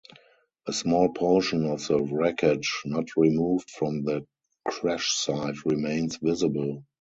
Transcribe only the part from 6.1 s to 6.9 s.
visible.